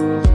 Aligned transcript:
Thank 0.00 0.24
you. 0.24 0.29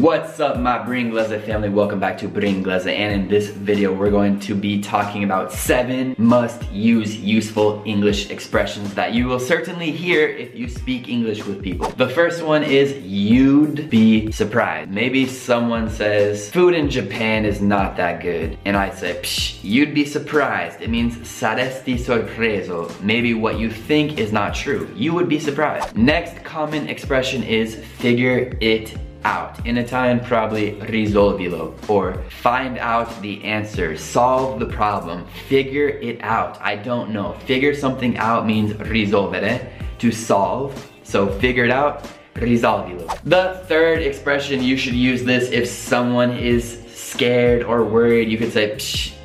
What's 0.00 0.40
up 0.40 0.58
my 0.58 0.78
Bringleza 0.78 1.44
family? 1.44 1.68
Welcome 1.68 2.00
back 2.00 2.16
to 2.20 2.26
Bringleza 2.26 2.90
and 2.90 3.12
in 3.12 3.28
this 3.28 3.50
video 3.50 3.92
we're 3.92 4.10
going 4.10 4.40
to 4.40 4.54
be 4.54 4.80
talking 4.80 5.24
about 5.24 5.52
7 5.52 6.14
must 6.16 6.72
use 6.72 7.16
useful 7.16 7.82
English 7.84 8.30
expressions 8.30 8.94
that 8.94 9.12
you 9.12 9.26
will 9.26 9.38
certainly 9.38 9.90
hear 9.90 10.26
if 10.26 10.54
you 10.54 10.70
speak 10.70 11.10
English 11.10 11.44
with 11.44 11.62
people. 11.62 11.90
The 11.90 12.08
first 12.08 12.42
one 12.42 12.62
is 12.62 12.96
you'd 13.02 13.90
be 13.90 14.32
surprised. 14.32 14.90
Maybe 14.90 15.26
someone 15.26 15.90
says 15.90 16.50
food 16.50 16.72
in 16.72 16.88
Japan 16.88 17.44
is 17.44 17.60
not 17.60 17.98
that 17.98 18.22
good 18.22 18.56
and 18.64 18.78
I 18.78 18.88
say 18.94 19.20
Psh, 19.20 19.58
you'd 19.62 19.92
be 19.92 20.06
surprised. 20.06 20.80
It 20.80 20.88
means 20.88 21.18
saresti 21.18 21.98
sorpreso. 21.98 22.98
Maybe 23.02 23.34
what 23.34 23.58
you 23.58 23.70
think 23.70 24.18
is 24.18 24.32
not 24.32 24.54
true. 24.54 24.90
You 24.96 25.12
would 25.12 25.28
be 25.28 25.38
surprised. 25.38 25.94
Next 25.94 26.42
common 26.42 26.88
expression 26.88 27.42
is 27.42 27.74
figure 27.98 28.56
it 28.62 28.96
out. 29.24 29.64
In 29.66 29.76
Italian, 29.76 30.20
probably 30.20 30.72
risolvilo, 30.72 31.74
or 31.88 32.22
find 32.30 32.78
out 32.78 33.20
the 33.22 33.42
answer, 33.44 33.96
solve 33.96 34.60
the 34.60 34.66
problem, 34.66 35.26
figure 35.48 35.88
it 35.88 36.20
out. 36.22 36.60
I 36.60 36.76
don't 36.76 37.10
know. 37.10 37.32
Figure 37.46 37.74
something 37.74 38.16
out 38.18 38.46
means 38.46 38.72
risolvere, 38.74 39.70
to 39.98 40.12
solve. 40.12 40.90
So 41.02 41.28
figure 41.38 41.64
it 41.64 41.70
out, 41.70 42.08
risolvilo. 42.34 43.06
The 43.24 43.64
third 43.66 44.02
expression, 44.02 44.62
you 44.62 44.76
should 44.76 44.94
use 44.94 45.24
this 45.24 45.50
if 45.50 45.68
someone 45.68 46.36
is 46.36 46.79
scared 47.10 47.62
or 47.64 47.84
worried, 47.84 48.30
you 48.30 48.38
could 48.38 48.52
say, 48.52 48.78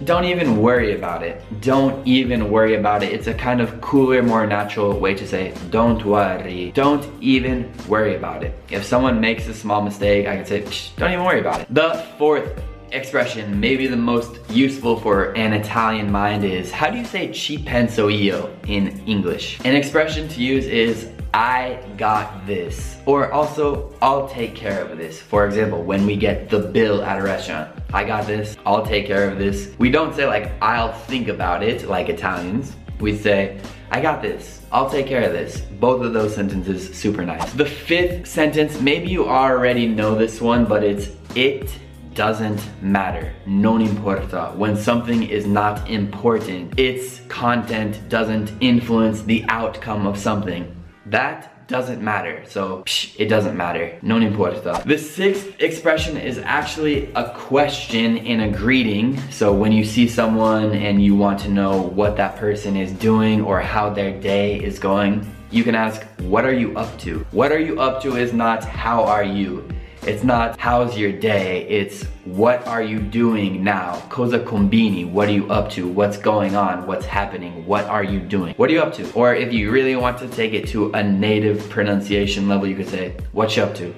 don't 0.03 0.25
even 0.25 0.57
worry 0.57 0.95
about 0.95 1.21
it. 1.23 1.41
Don't 1.61 2.05
even 2.07 2.49
worry 2.49 2.75
about 2.75 3.03
it. 3.03 3.13
It's 3.13 3.27
a 3.27 3.33
kind 3.33 3.61
of 3.61 3.79
cooler, 3.79 4.23
more 4.23 4.45
natural 4.47 4.99
way 4.99 5.13
to 5.13 5.27
say, 5.27 5.53
don't 5.69 6.03
worry. 6.03 6.71
Don't 6.73 7.05
even 7.21 7.71
worry 7.87 8.15
about 8.15 8.43
it. 8.43 8.57
If 8.69 8.83
someone 8.83 9.21
makes 9.21 9.47
a 9.47 9.53
small 9.53 9.81
mistake, 9.81 10.27
I 10.27 10.37
could 10.37 10.47
say, 10.47 10.61
don't 10.97 11.11
even 11.11 11.25
worry 11.25 11.39
about 11.39 11.61
it. 11.61 11.67
The 11.73 12.05
fourth 12.17 12.59
expression, 12.91 13.59
maybe 13.59 13.87
the 13.87 13.97
most 13.97 14.39
useful 14.49 14.99
for 14.99 15.35
an 15.35 15.53
Italian 15.53 16.11
mind 16.11 16.43
is, 16.43 16.71
how 16.71 16.89
do 16.89 16.97
you 16.97 17.05
say 17.05 17.31
ci 17.31 17.57
penso 17.59 18.09
io 18.09 18.49
in 18.67 18.99
English? 19.05 19.59
An 19.63 19.75
expression 19.75 20.27
to 20.29 20.41
use 20.41 20.65
is, 20.65 21.09
I 21.35 21.83
got 21.97 22.47
this. 22.47 22.95
Or 23.05 23.29
also, 23.33 23.93
I'll 24.01 24.29
take 24.29 24.55
care 24.55 24.81
of 24.85 24.97
this. 24.97 25.21
For 25.21 25.45
example, 25.45 25.83
when 25.83 26.05
we 26.05 26.15
get 26.15 26.49
the 26.49 26.59
bill 26.59 27.03
at 27.03 27.19
a 27.19 27.21
restaurant, 27.21 27.77
I 27.93 28.05
got 28.05 28.25
this, 28.25 28.55
I'll 28.65 28.85
take 28.85 29.05
care 29.05 29.29
of 29.29 29.37
this. 29.37 29.75
We 29.77 29.91
don't 29.91 30.15
say 30.15 30.25
like, 30.27 30.53
I'll 30.61 30.93
think 30.93 31.27
about 31.27 31.61
it, 31.61 31.89
like 31.89 32.07
Italians. 32.07 32.77
We 33.01 33.17
say, 33.17 33.59
I 33.91 33.99
got 33.99 34.21
this, 34.21 34.61
I'll 34.71 34.89
take 34.89 35.07
care 35.07 35.23
of 35.23 35.33
this. 35.33 35.59
Both 35.59 36.05
of 36.05 36.13
those 36.13 36.33
sentences, 36.33 36.97
super 36.97 37.25
nice. 37.25 37.51
The 37.51 37.65
fifth 37.65 38.27
sentence, 38.27 38.79
maybe 38.79 39.09
you 39.09 39.27
already 39.27 39.87
know 39.87 40.15
this 40.15 40.39
one, 40.39 40.63
but 40.63 40.85
it's, 40.85 41.09
it 41.35 41.69
doesn't 42.13 42.61
matter. 42.81 43.33
Non 43.45 43.81
importa. 43.81 44.53
When 44.55 44.77
something 44.77 45.23
is 45.23 45.45
not 45.45 45.89
important, 45.89 46.79
its 46.79 47.19
content 47.27 48.07
doesn't 48.07 48.53
influence 48.61 49.21
the 49.23 49.43
outcome 49.49 50.07
of 50.07 50.17
something 50.17 50.71
that 51.05 51.67
doesn't 51.67 52.01
matter. 52.01 52.43
So, 52.47 52.83
psh, 52.83 53.15
it 53.17 53.27
doesn't 53.27 53.57
matter. 53.57 53.97
Non 54.01 54.21
importa. 54.21 54.81
The 54.85 54.97
sixth 54.97 55.59
expression 55.59 56.17
is 56.17 56.37
actually 56.39 57.11
a 57.15 57.29
question 57.29 58.17
in 58.17 58.41
a 58.41 58.49
greeting. 58.51 59.19
So 59.31 59.53
when 59.53 59.71
you 59.71 59.83
see 59.83 60.07
someone 60.07 60.73
and 60.73 61.03
you 61.03 61.15
want 61.15 61.39
to 61.41 61.49
know 61.49 61.81
what 61.81 62.17
that 62.17 62.35
person 62.35 62.75
is 62.75 62.91
doing 62.91 63.41
or 63.41 63.59
how 63.61 63.89
their 63.89 64.19
day 64.19 64.59
is 64.59 64.77
going, 64.79 65.25
you 65.51 65.63
can 65.63 65.75
ask, 65.75 66.03
what 66.21 66.45
are 66.45 66.53
you 66.53 66.77
up 66.77 66.99
to? 66.99 67.25
What 67.31 67.51
are 67.51 67.59
you 67.59 67.79
up 67.79 68.01
to 68.03 68.15
is 68.17 68.33
not 68.33 68.63
how 68.63 69.03
are 69.03 69.23
you? 69.23 69.67
It's 70.07 70.23
not 70.23 70.59
how's 70.59 70.95
your 70.95 71.11
day, 71.11 71.67
it's 71.67 72.03
what 72.25 72.67
are 72.67 72.83
you 72.83 72.99
doing 72.99 73.63
now? 73.63 73.99
Cosa 74.09 74.37
combini, 74.37 75.09
what 75.09 75.27
are 75.29 75.31
you 75.31 75.47
up 75.49 75.71
to? 75.71 75.87
What's 75.87 76.15
going 76.15 76.55
on? 76.55 76.85
What's 76.85 77.07
happening? 77.07 77.65
What 77.65 77.85
are 77.85 78.03
you 78.03 78.19
doing? 78.19 78.53
What 78.53 78.69
are 78.69 78.73
you 78.73 78.81
up 78.81 78.93
to? 78.95 79.11
Or 79.13 79.33
if 79.33 79.51
you 79.51 79.71
really 79.71 79.95
want 79.95 80.19
to 80.19 80.27
take 80.27 80.53
it 80.53 80.67
to 80.67 80.91
a 80.91 81.01
native 81.01 81.67
pronunciation 81.71 82.47
level, 82.47 82.67
you 82.67 82.75
could 82.75 82.87
say, 82.87 83.17
what 83.31 83.57
you 83.57 83.63
up 83.63 83.73
to? 83.77 83.95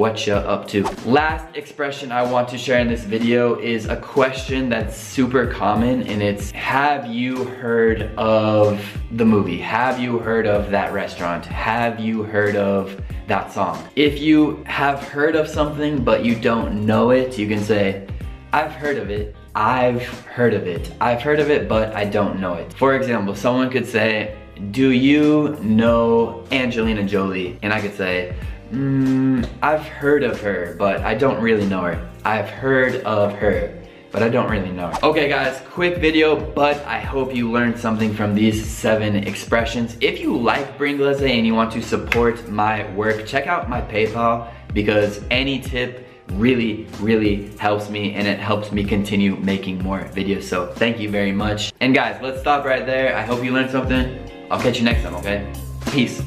What 0.00 0.26
you 0.26 0.32
up 0.32 0.66
to. 0.66 0.82
Last 1.04 1.54
expression 1.54 2.10
I 2.10 2.22
want 2.22 2.48
to 2.48 2.56
share 2.56 2.80
in 2.80 2.88
this 2.88 3.04
video 3.04 3.60
is 3.60 3.84
a 3.84 3.96
question 3.96 4.70
that's 4.70 4.96
super 4.96 5.46
common 5.46 6.04
and 6.04 6.22
it's 6.22 6.50
have 6.52 7.04
you 7.04 7.44
heard 7.44 8.10
of 8.16 8.82
the 9.12 9.26
movie? 9.26 9.58
Have 9.58 10.00
you 10.00 10.18
heard 10.18 10.46
of 10.46 10.70
that 10.70 10.94
restaurant? 10.94 11.44
Have 11.44 12.00
you 12.00 12.22
heard 12.22 12.56
of 12.56 12.98
that 13.26 13.52
song? 13.52 13.86
If 13.94 14.20
you 14.20 14.64
have 14.64 15.06
heard 15.06 15.36
of 15.36 15.46
something 15.46 16.02
but 16.02 16.24
you 16.24 16.34
don't 16.34 16.86
know 16.86 17.10
it, 17.10 17.36
you 17.36 17.46
can 17.46 17.62
say, 17.62 18.06
I've 18.54 18.72
heard 18.72 18.96
of 18.96 19.10
it. 19.10 19.36
I've 19.54 20.02
heard 20.20 20.54
of 20.54 20.66
it. 20.66 20.90
I've 21.02 21.20
heard 21.20 21.40
of 21.40 21.50
it, 21.50 21.68
but 21.68 21.94
I 21.94 22.06
don't 22.06 22.40
know 22.40 22.54
it. 22.54 22.72
For 22.72 22.94
example, 22.94 23.34
someone 23.34 23.68
could 23.68 23.86
say, 23.86 24.34
do 24.70 24.92
you 24.92 25.58
know 25.60 26.46
Angelina 26.52 27.04
Jolie? 27.04 27.58
And 27.62 27.70
I 27.70 27.82
could 27.82 27.94
say, 27.94 28.34
Mm, 28.70 29.48
I've 29.62 29.82
heard 29.82 30.22
of 30.22 30.40
her, 30.42 30.76
but 30.78 31.00
I 31.00 31.14
don't 31.14 31.42
really 31.42 31.66
know 31.66 31.82
her. 31.82 32.08
I've 32.24 32.48
heard 32.48 33.02
of 33.02 33.32
her, 33.34 33.76
but 34.12 34.22
I 34.22 34.28
don't 34.28 34.48
really 34.48 34.70
know 34.70 34.88
her. 34.88 35.04
Okay 35.04 35.28
guys, 35.28 35.60
quick 35.70 35.98
video, 35.98 36.36
but 36.38 36.76
I 36.86 37.00
hope 37.00 37.34
you 37.34 37.50
learned 37.50 37.78
something 37.78 38.14
from 38.14 38.34
these 38.34 38.64
seven 38.64 39.16
expressions. 39.16 39.96
If 40.00 40.20
you 40.20 40.36
like 40.38 40.78
Bringleza 40.78 41.28
and 41.28 41.44
you 41.44 41.54
want 41.54 41.72
to 41.72 41.82
support 41.82 42.48
my 42.48 42.88
work, 42.94 43.26
check 43.26 43.48
out 43.48 43.68
my 43.68 43.80
PayPal 43.80 44.52
because 44.72 45.20
any 45.32 45.60
tip 45.60 46.06
really, 46.34 46.86
really 47.00 47.50
helps 47.56 47.90
me 47.90 48.14
and 48.14 48.28
it 48.28 48.38
helps 48.38 48.70
me 48.70 48.84
continue 48.84 49.34
making 49.36 49.82
more 49.82 50.00
videos. 50.14 50.44
So 50.44 50.68
thank 50.74 51.00
you 51.00 51.10
very 51.10 51.32
much. 51.32 51.72
And 51.80 51.92
guys, 51.92 52.20
let's 52.22 52.40
stop 52.40 52.64
right 52.64 52.86
there. 52.86 53.16
I 53.16 53.22
hope 53.22 53.42
you 53.42 53.52
learned 53.52 53.70
something. 53.70 54.46
I'll 54.48 54.60
catch 54.60 54.78
you 54.78 54.84
next 54.84 55.02
time, 55.02 55.16
okay? 55.16 55.52
Peace. 55.90 56.22